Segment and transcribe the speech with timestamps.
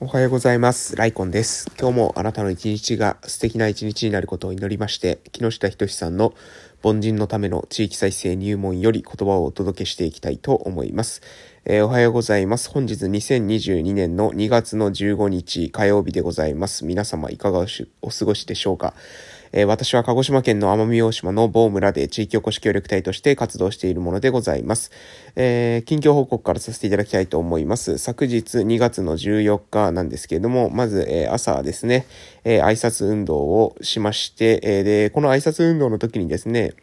[0.00, 0.96] おはようございます。
[0.96, 1.70] ライコンです。
[1.78, 6.34] 今日もあなたの一日が素敵な一日になることを祈りまして、木下仁さんの
[6.82, 11.22] 凡人のための地域再生入門より言葉をお届けしていきたいと思います。
[11.64, 12.70] えー、おはようございます。
[12.70, 16.84] 本日2022年の2月の15日火曜日でございます。
[16.84, 17.64] 皆様いかが
[18.02, 18.94] お過ごしでしょうか？
[19.56, 24.90] えー、私は鹿児島県の奄美大島の某村で地域おこし協力隊として活動しているものでございます。
[25.36, 27.98] えー、近況報告からさせていただきたいと思います。
[27.98, 32.04] 昨日2月の14日なんですけれども、まず、えー、朝ですね、
[32.42, 36.74] え挨拶運動をしまして、えで、この挨拶運動の時にですね、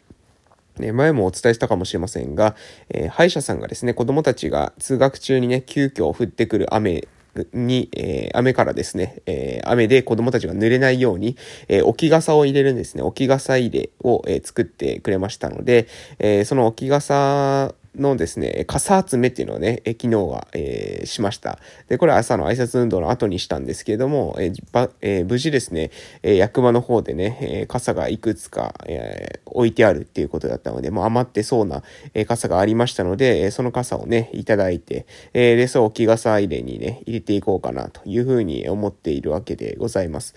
[0.78, 2.56] 前もお伝えしたかもしれませんが、
[2.88, 7.06] えー、歯医者さんがですね、子供たちが通学中にね、急遽降ってくる雨
[7.52, 11.36] に、えー、雨からですね、えー、雨で子供たちが濡れないように、
[11.68, 13.02] えー、置き傘を入れるんですね。
[13.02, 15.86] 置き傘入れを、え作ってくれましたので、
[16.18, 21.58] えその置き傘のですね、傘集めっていうのをね、昨日は、えー、しました。
[21.88, 25.90] で、これは朝の挨拶運動の後にしたんですけれども、えーえー、無事ですね、
[26.22, 31.82] え役場の方でね、え傘がいくつか、え置いてあるっていうことだったので、もう余ってそうな、
[32.14, 40.34] え傘がありましたので、その傘をね、いただいて、えで、そう、置き傘入れにね、入れていこうかなというふうに思っているわけでございます。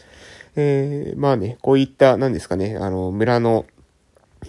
[0.57, 3.65] えまあね、こういった、何ですかね、あの、村の、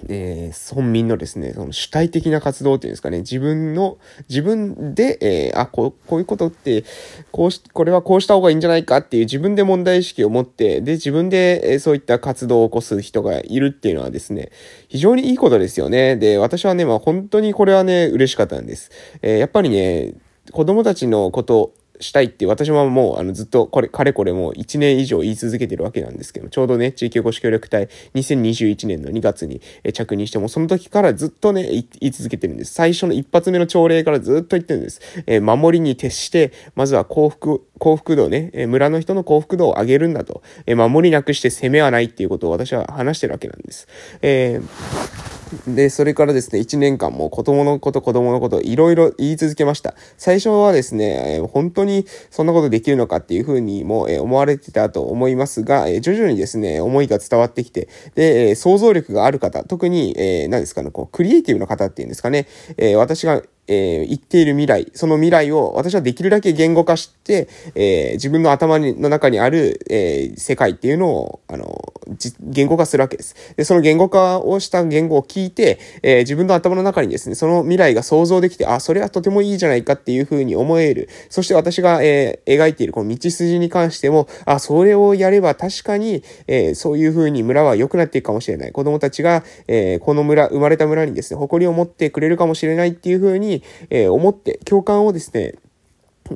[0.09, 6.85] えー、村民のですね、その主体的な活動っていうんですかね、自分の、自分で、えー、あ、こう、こういうことって、
[7.31, 14.51] こうし、これはこうした方がいいんじゃないかっていう自分で問題意識を持って、で、自分で、え、そういった活動を起こす人がいるっていうのはですね、
[14.89, 16.17] 非常にいいことですよね。
[16.17, 18.91] で、私はね、まあ本当にこれはね、嬉しかったんです。
[19.23, 20.15] えー、やっぱりね、
[20.53, 29.61] 子供たちのことしたいって私はもうあのずっとこれ、かれこれもう1年以上言い続けてるわけなんですけど、ちょうどね、地域おこし協力隊2021年の2月に
[29.93, 32.75] 着任しても、その時からずっとね、言い続けてるんです。
[32.75, 35.01] 最初の一発目の朝礼からずっと言ってるんです。
[35.27, 43.87] えー、守りに徹して、まずは幸福、幸福度ね、え村の人の幸福度を上げるんだと、え守りなくして攻めはないっていうことを私は話してるわけなんです。
[44.23, 45.36] えー
[45.67, 49.95] で、それからですね、1年間も子供のこと、子供のこと、いろいろ言い続けました。
[50.17, 71.93] 最初はですねえ、本当にそんなことできるのかっていうふうにもえ思われてたと思いますがえ、徐々にですね、思いが伝わってきて、で、え想像力がある方、特に、え、何ですかね、こう、クリエイティブな方っていうんですかね、え、私がえー、言っている未来、その未来を私はできるだけ言語化して、えー、自分の頭の中にある、えー、世界っていうのを、あの、
[72.41, 73.35] 言語化するわけです。
[73.57, 81.09] で、その言語化をした言語を聞いて、え、自分の頭の中にですね、その未来が想像できて、あ、それはとてもいいじゃないかっていうふうに思える。
[81.29, 88.73] そして私が、え、描いているこの道筋に関しても、あ、それをやれば確かに、え、そういうふうに村は良くなっていくかもしれない。
[88.73, 93.56] 子供たちが、え、この村、生まれた村にですね、誇りを持ってくれるかもしれないっていうふうに、
[93.91, 95.55] えー、思って、共感をですね、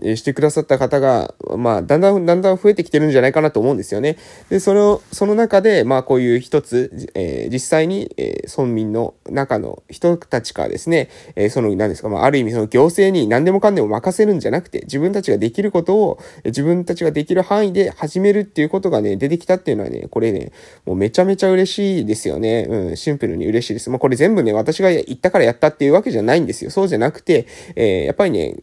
[0.02, 4.16] えしてくださった方が、まあ、だんだん、だんだん増えてきてるんじゃないかなと思うんですよね。
[4.48, 20.52] で、その、その中で、まあ、こういう一つ、えー、実際に、えー、村民の中の人たちからですね、えー、その、何ですか、まあ、ある意味その行政に何でもかんでも任せるんじゃなくて、自分たちができることを、自分たちができる範囲で始めるっていうことがね、出てきたっていうのはね、これね、
[20.86, 22.66] もうめちゃめちゃ嬉しいですよね。
[22.68, 23.90] うん、シンプルに嬉しいです。
[23.90, 26.70] まあ、これ全部ね、私が言ったからやったっていうわけじゃないんですよ。
[26.70, 27.46] そうじゃなくて、
[27.76, 28.56] え、やっぱりね、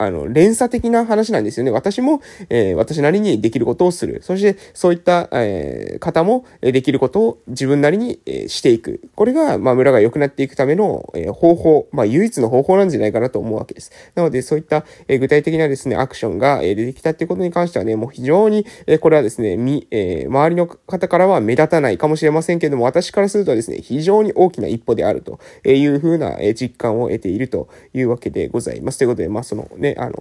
[0.00, 1.70] あの、連鎖的な話なんですよね。
[1.70, 4.22] 私も、えー、私なりにできることをする。
[4.22, 9.02] そして、そういった、えー、方も、えできることを自分なりに、えー、していく。
[9.14, 13.92] これが、まあ、村が良くなっていくための、え方法、まあ、唯一の方法なんじゃないかなと思うわけです。
[14.14, 25.38] なので、そういった、え具体的なですね、アクションが、え出てきたっていうことに関してはね、もう非常に、えこれはですね、み、え周りの方からは目立たないかもしれませんけれども、私からするとですね、非常に大きな一歩であると
[25.68, 28.96] いうふうな、え実感を得ているというわけでございます。
[28.96, 30.14] ということで、まあ、そのね、あの、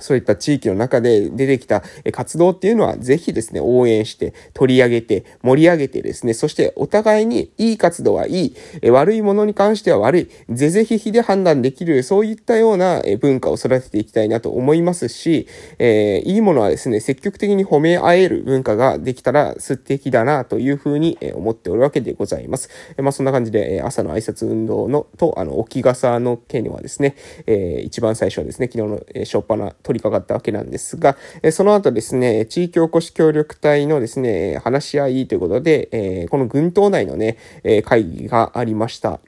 [0.00, 1.82] そういった地域の中で出てきた
[2.12, 8.46] 活動っていうのは、ぜひですね、応援して、取り上げて、盛り上げてですね、そしてお互いにいい活動はい
[8.82, 15.46] い、悪いものに関しては悪い、ぜぜひひで判断できる、そういったような文化を育てていきたいなと思いますし、
[15.78, 22.68] えー、いいものはですね、積極的に褒め合える文化ができたら素敵だなというふうに思っておるわけでございます。
[22.98, 39.20] まあそんな感じで、朝の挨拶運動のと、あの、置き傘の件はですね、えー、一番最初はですね、昨日の、えー、しょっぱな取り掛かったわけなんですが、えその後ですね、地域おこし協力隊のですね、話し合いということで、えこの群島内のね、え会議がありました。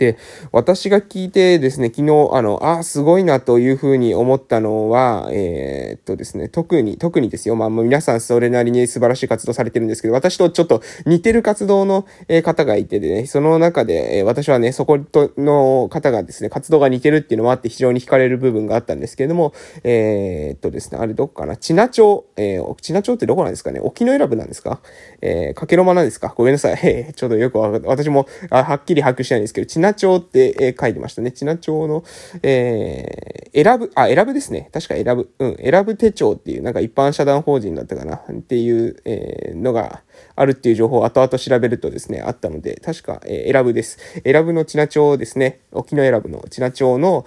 [0.00, 0.16] で、
[0.50, 12.06] 私が聞いてですね、昨日、あの、あ、すごいなというふうに思ったのは、えー、っとですね、特に、特にですよ、まあ、皆さんそれなりに素晴らしい活動されてるんですけど、私とちょっと似てる活動の
[12.42, 19.52] 方がいてでね、その中で、私はね、そことの方がですね、活動が似てるっていうのもあって非常に惹かれる部分があったんですけれども、
[19.84, 24.80] えー、っとですね、あれどこかな、千奈町、えー、千奈町ってどこなんですかね、沖永良部なんですか？
[25.20, 26.32] えー、かけろまなんですか？
[26.34, 27.12] ごめんなさい。
[27.14, 31.32] ちょうどよくわか私もあはっきり把握してないんですけど、千奈町って、え、書いてましたね。
[31.32, 32.04] 千奈町の、
[32.42, 34.70] えー、選ぶ、あ、選ぶですね。
[34.72, 40.02] 確か選ぶ、うん、選ぶ手帳っていう、なんか一般社団法人だったかなっていう、えー、のが
[40.36, 43.98] あるっていう情報を後々調べるとですね、あったので、確か、えー、選ぶです。
[44.24, 45.60] 選ぶの千奈町ですね。
[45.72, 47.24] 沖永良部の千奈町の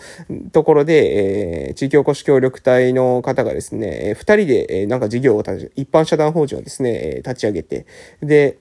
[0.52, 7.86] ところで、えー、地域おこし協力隊の方がですね、えー、二人で、えー、なんか事業を立ち一般社団法人をですね、え、立ち上げて、
[8.22, 8.58] で、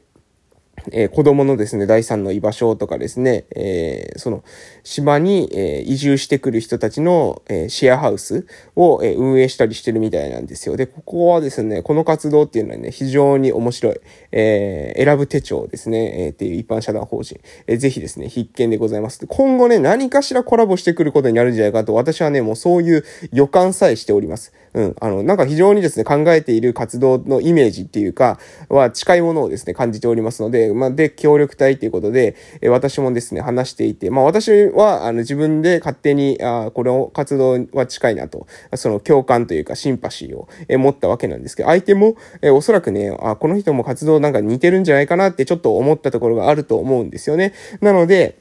[0.90, 4.42] えー、子供のですね、第三の居場所とかですね、えー、その、
[4.82, 10.76] 島に、えー、移住してくる人たちの、えシェアハウスを、え運営したりしてるみたいなんですよ。
[10.76, 14.00] で、ここはですね、この活動っていうのはね、非常に面白い、
[14.32, 19.24] え選ぶ手帳ですね、えっていう一般社団法人、えー、ぜひですね、必見でございます。
[19.28, 24.52] 今後ね、何かしらコラボしてくることになるんじゃないかと、私はね、もうそういう予感さえしております。
[24.74, 28.38] うん、あの、なんか非常にですね、考えている活動のイメージっていうか、
[28.68, 47.52] は近いものをですね、感じておりますので、まあ、で、協力隊ということで、え私もですね、話していて、まあ、私は、あの、自分で勝手に、ああこの活動は近いなと、その共感というか、シンパシーを、え持ったわけなんですけど、相手も、えおそらくね、あ、この人も活動なんか似てるんじゃないかなってちょっと思ったところがあると思うんですよね。
[47.80, 48.36] なので、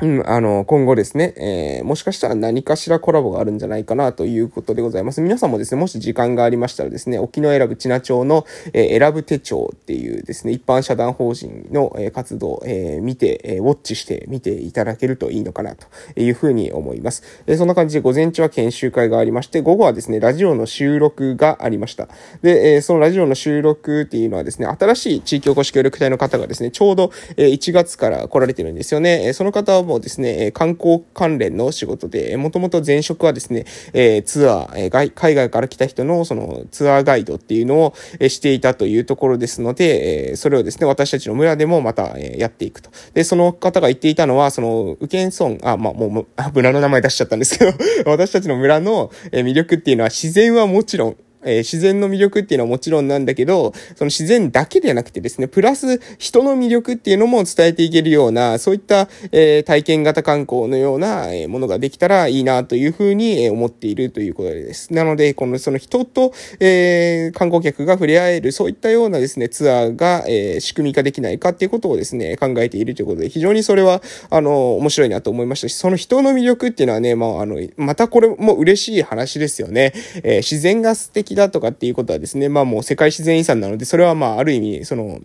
[0.00, 5.20] うん、あの、今後ですね、えー、もしかしたら何かしらコラボがあるんじゃないかなということでございます。
[5.20, 17.42] 皆さんもですね、もし時間がありましたらですね、沖永良部千奈町の、えー、選ぶ手帳っていうですね、一般社団法人の、えー、活動、えー、見て、えー、ウォッチして見ていただけるといいのかなというふうに思います。
[17.48, 22.06] えー、そんな感じで午前中は研修会がありまして、午後はですね、ラジオの収録がありました。
[22.40, 29.26] で、えー、そのラジオの収録っていうのはですね、新しい地域おこし協力隊の方がですね、ちょうど、えー、1月から来られてるんですよね。
[29.26, 42.90] えー、その方もですね、観光関連の仕事で、もともと前職はですね、え、ツアー、えー、海外から来た人のそのツアーガイドっていうのを、え、していたというところですので、え、それをですね、私たちの村でもまた、え、やっていくと。
[43.14, 47.72] で、その方が言っていたのは、その、ウケンソン、あ、まあ、もう、 村の名前出しちゃったんですけど
[48.10, 64.92] 私たちの村の魅力っていうのは自然はもちろん、えー、自然の魅力っていうのはもちろんなんだけど、その自然だけではなくてですね、プラス人の魅力っていうのも伝えていけるような、そういった、えー、体験型観光のような、えー、ものができたらいいなというふうに、え思っているということです。
[64.92, 79.92] なので、このその人と、え観光客が触れ合える、そういったようなですね、ツアーが、え仕組み化できないかっていうことをですね、考えているということで、非常にそれは、あの、面白いなと思いましたし、その人の魅力っていうのはね、まあ、あの、またこれも嬉しい話ですよね。
[80.22, 85.20] え自然が素敵だとかっていうことはですね、まあもう世界自然遺産なので、それはまあある意味、その、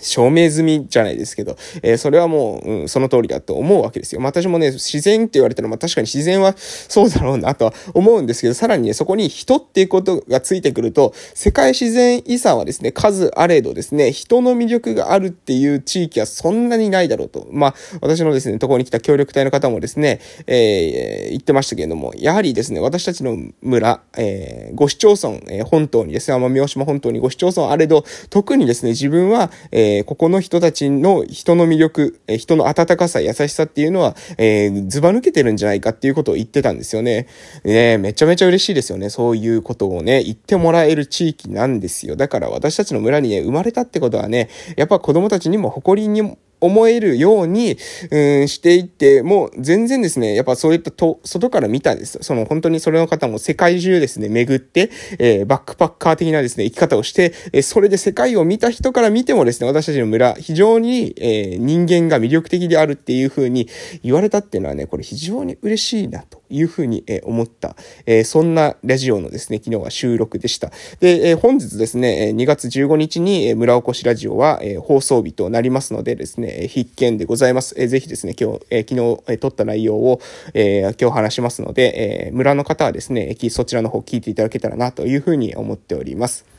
[0.00, 4.20] 証明済みじゃないですけど、えー、それはもう、うん、その通りだと思うわけですよ。
[4.20, 17.46] まあ、私もね、自然って言われたら、まあ、確かに自然はそうだろうなとは思うんですけど、さらにね、そこに人っていうことがついてくると、世界自然遺産はですね、数あれどですね、人の魅力があるっていう地域はそんなにないだろうと。
[17.50, 37.26] まあ、私のですね、ところに来た協力隊の方もですね、えー、言ってましたけれども、やはりですね、私たちの村、えー、ご市町村、えー、本島にですね、奄美大島本島にご市町村あれど、特にですね、自分は、えーえー、ここの人たちの人の魅力、えー、人の温かさ、優しさっていうのは、えー、ずば抜けてるんじゃないかっていうことを言ってたんですよね。
[37.64, 39.10] ねめちゃめちゃ嬉しいですよね。
[39.10, 42.16] そういうことをね、言ってもらえる地域なんですよ。
[42.16, 47.76] だから私たちの村にね、生まれたってことはね、やっぱ子供たちにも誇りに思えるように、
[48.10, 52.18] うん、していって、もう全然ですね、やっぱそういったと、外から見たんです。
[52.22, 63.68] その本当にそれの方も世界中ですね、巡って、えー、バックパッカー的なですね、生き方をして、えー、それで世界を見た人から見てもですね、私たちの村、非常に、えー、人間が魅力的であるっていう風に
[64.02, 70.70] 言われたっていうのはね、これ非常に嬉しいなという風に、え思った、えそんなラジオのですね、昨日は収録でした。
[71.00, 77.74] で、え本日ですね、2月15日に村おこしラジオは、え放送日となりますのでですね、ね、必見でございます。
[77.78, 80.20] えー、ぜひですね、今日、えー、昨日、えー、撮った内容を、
[80.54, 86.57] えー、今日話しますので、えー、村の方はですね、そちらの方聞いていただけたらなというふうに思っております。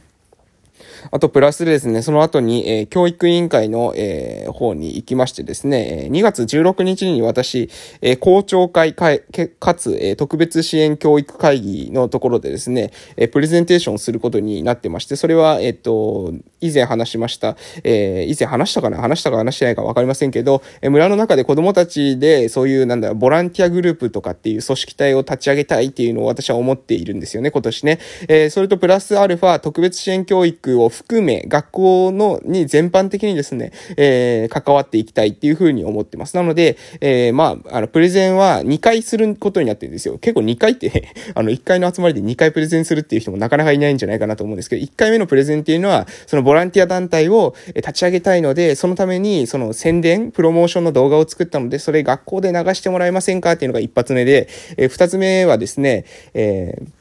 [1.11, 7.69] あと、プラスでですね、その後に、えー、教育委員会の、えー、方に行きましてですね、2月16日に私、
[8.01, 9.17] えー、校長会か
[9.59, 27.99] かつ、えー、特別支援教育会議のところでですね、えー、プレゼンテーションすることになってまして、それは、えっ、と、以前話しました、えー、以前話したかな話したか話してないかわかりませんけど、えー、村の中で子供たちで、そういう、なんだ、ボランティアグループとかっていう組織体を立ち上げたいっていうのを私は思っているんですよね、今年ね。
[28.27, 36.35] えー、それとプラスアルファ、特別支援教育を含め、学校の、に全般的にですね、えー、関わっていきたいっていうふうに思ってます。
[36.35, 40.17] なので、えー、まあ、あの、プレゼンは2回することになってるんですよ。
[40.17, 56.98] 結構2回って あの、1回の集まりで2回プレゼンするっていう人もなかなかいないんじゃないかなと思うんですけど、1回目のプレゼンっていうのは、そのボランティア団体を立ち上げたいので、そのために、その宣伝、プロモーションの動画を作ったので、それ学校で流してもらえませんかっていうのが一発目で、えー、二つ目はですね、えー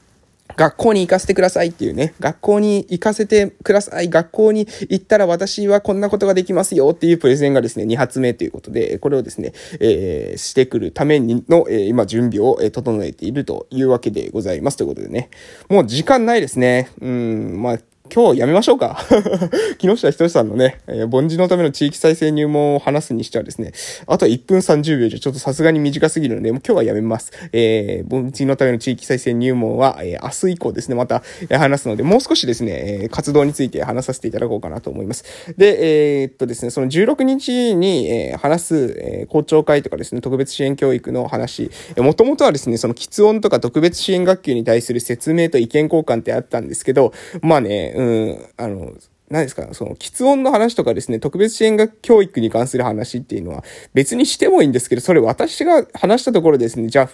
[0.57, 14.77] 学校に行かせてくださいっていうね、学校に行かせてください、学校に行ったら私はこんなことができますよっていうプレゼンがですね、2発目ということで、これをですね、えー、してくるためにの、えー、今準備を整えているというわけでございます。
[14.77, 15.31] ということでね、
[15.69, 16.91] もう時間ないですね。
[17.01, 17.79] うん、まあ、
[18.13, 18.99] 今日やめましょうか
[19.79, 23.73] 木下仁さんのね、えー、凡人のための地域再生入門を話すにしてはですね、
[24.07, 27.33] あと1分30秒じゃちょっとさすがに短すぎるので、もう今日はやめます。
[27.53, 35.25] えー、凡人のための地域再生入門は、えー、明日以降ですね、また、えー、話すので、もう少しですね、えー、活動について話させていただこうかなと思います。
[35.57, 47.13] で、えー、っとですね、その16日に、えー、話す、えー、校長会とかですね、特別支援教育の話、えー、もともとはですね、その喫音とか特別支援学級に対する説明と意見交換ってあったんですけど、
[47.43, 48.93] まあね、うん、あの、
[49.29, 57.11] 何ですか、その、喫音の話とかですね、特別支援学教育に関する話っていうのは別にしてもいいんですけど、それ私が話したところですね、じゃあ、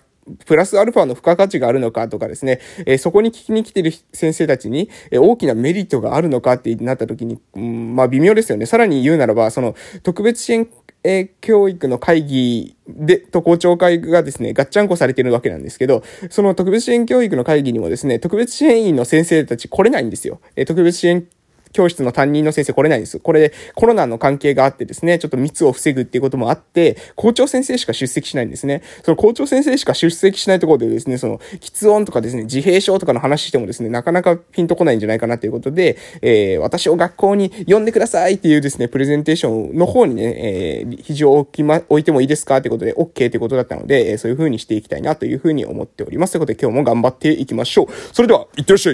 [0.46, 8.66] プラスアルファの付加価値があるのかとかですね、えー、そこに聞きに来てる先生たちに、えー、大きなメリットがあるのかってなった時に、うん、まあ微妙ですよね。
[8.66, 10.68] さらに言うならば、その特別支援
[11.04, 20.40] え教育の会議で、と校長会がですね、ガッチャンコされてるわけなんですけど、その特別支援教育の会議にもですね、特別支援員の先生たち来れないんですよ。
[20.56, 21.26] え特別支援
[21.74, 23.18] 教室の担任の先生来れないんです。
[23.18, 28.82] これコロナの関係があってですね、ちょっと密を防ぐっていうこともあって、校長先生しか出席しないんですね。
[29.02, 46.32] その校長先生しか出席しないところでですね、その、喫音とかですね、自閉症とかの話してもですね、なかなかピンとこないんじゃないかなということで、えー、私を学校に呼んでくださいっていうですね、プレゼンテーションの方にね、えー、非常を置きま、置いてもいいですかってことで、OK ってことだったので、えー、そういう風にしていきたいなという風に思っております。
[46.32, 47.86] ということで今日も頑張っていきましょう。
[48.12, 48.92] それでは、いってらっしゃい